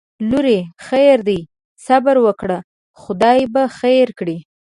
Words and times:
لورې 0.29 0.59
خیر 0.87 1.17
دی 1.29 1.39
صبر 1.85 2.15
وکړه 2.25 2.57
خدای 3.03 3.39
به 3.53 3.63
خیر 3.79 4.07
کړي 4.19 4.37